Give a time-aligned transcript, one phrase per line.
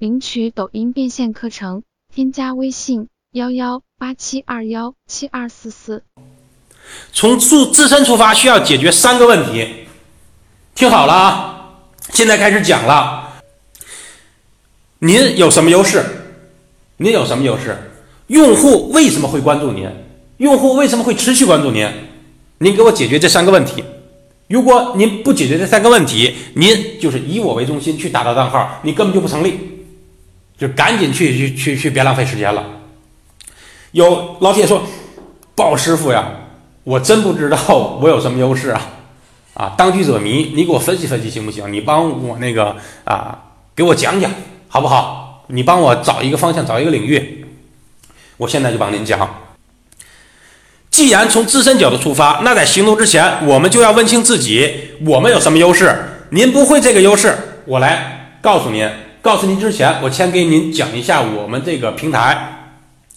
[0.00, 6.02] 领取抖音变现课程，添加微信幺幺八七二幺七二四四。
[7.12, 9.68] 从自自身出发，需要解决三个问题。
[10.74, 11.70] 听好了啊，
[12.14, 13.42] 现在开始讲了。
[15.00, 16.02] 您有什么优势？
[16.96, 17.76] 您有什么优势？
[18.28, 19.86] 用户为什么会关注您？
[20.38, 21.86] 用户为什么会持续关注您？
[22.56, 23.84] 您给我解决这三个问题。
[24.48, 29.58] 如果您不解决这三个问题，您就是以我为中心去打造账号，你根本就不成立，
[30.60, 32.62] 就赶紧去去去去，别浪费时间了。
[33.92, 34.82] 有老铁说，
[35.54, 36.30] 鲍师傅呀，
[36.84, 38.82] 我真不知道我有什么优势啊，
[39.54, 41.72] 啊，当局者迷，你给我分析分析行不行？
[41.72, 43.38] 你帮我那个啊，
[43.74, 44.30] 给我讲讲
[44.68, 45.46] 好不好？
[45.46, 47.46] 你帮我找一个方向，找一个领域，
[48.36, 49.40] 我现在就帮您讲。
[50.90, 55.96] 既然从自身角度出发，那在行动之前，我们就要问清自己，我们有什么优势？
[56.28, 58.86] 您不会这个优势，我来告诉您。
[59.22, 62.72] 告诉您之前，我先给您讲一下我们这个平台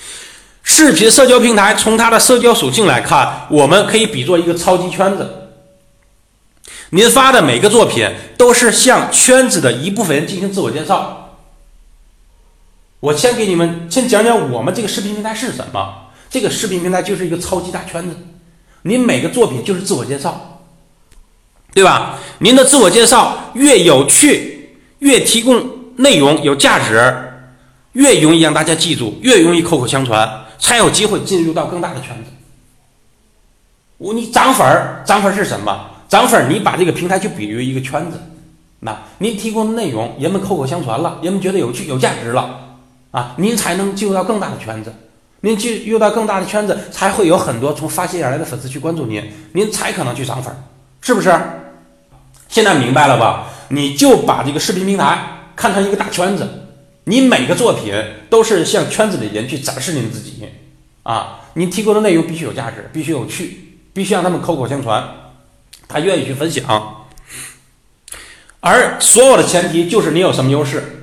[0.62, 1.74] ——视频社交平台。
[1.74, 5.48] 从它的社交属性来看，我们可以比作一个超级圈子。
[6.90, 11.38] 您发的每个作品都是向圈子的一部分人进行自我介绍。
[13.00, 16.10] 我先给你们先讲讲我们这个视频平台是什么。
[16.28, 18.16] 这个视频平台就是一个超级大圈子，
[18.82, 20.60] 您每个作品就是自我介绍，
[21.72, 22.18] 对吧？
[22.40, 27.14] 您的自我介绍越有趣，越提供内容有价值，
[27.92, 32.30] 越容易让大家记住，越容易口口相传，才有机会进入到更大的圈子。
[33.98, 35.86] 我你涨粉儿，涨粉儿是什么？
[36.08, 38.20] 涨粉儿，你把这个平台就比喻一个圈子，
[38.80, 42.60] 那您提供的内容，人们口口相传了，人们觉得有趣有价值了，
[43.10, 44.94] 啊，您才能进入到更大的圈子。
[45.40, 49.22] 您进入到更大的圈子，才会有很多从发现而来的粉丝去关注您，
[49.52, 50.56] 您才可能去涨粉儿，
[51.00, 51.32] 是不是？
[52.48, 53.46] 现在明白了吧？
[53.68, 56.46] 你就把这个视频平台看成一个大圈子，
[57.04, 57.94] 你每个作品
[58.28, 60.46] 都是向圈子里人去展示您自己
[61.02, 61.40] 啊！
[61.54, 65.02] 你提供的内容必须有价值，必须有趣，必须让他们口口相传，
[65.88, 67.06] 他愿意去分享。
[68.60, 70.95] 而所有的前提就是你有什么优势。